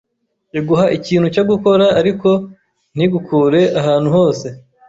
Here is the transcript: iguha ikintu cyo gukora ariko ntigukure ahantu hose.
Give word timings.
iguha 0.59 0.85
ikintu 0.97 1.27
cyo 1.35 1.43
gukora 1.49 1.85
ariko 1.99 2.29
ntigukure 2.95 3.61
ahantu 3.79 4.09
hose. 4.15 4.47